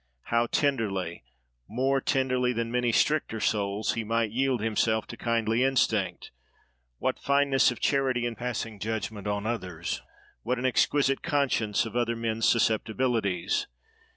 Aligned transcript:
How 0.33 0.47
tenderly—more 0.47 2.01
tenderly 2.01 2.53
than 2.53 2.71
many 2.71 2.91
stricter 2.91 3.39
souls—he 3.39 4.03
might 4.03 4.31
yield 4.31 4.59
himself 4.59 5.05
to 5.05 5.15
kindly 5.15 5.63
instinct! 5.63 6.31
what 6.97 7.19
fineness 7.19 7.69
of 7.69 7.79
charity 7.79 8.25
in 8.25 8.33
passing 8.35 8.79
judgment 8.79 9.27
on 9.27 9.45
others! 9.45 10.01
what 10.41 10.57
an 10.57 10.65
exquisite 10.65 11.21
conscience 11.21 11.85
of 11.85 11.95
other 11.95 12.15
men's 12.15 12.49
susceptibilities! 12.49 13.67